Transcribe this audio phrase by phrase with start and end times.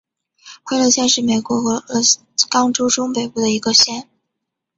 [0.63, 2.01] 惠勒县是美国俄勒
[2.49, 4.09] 冈州中北部的一个县。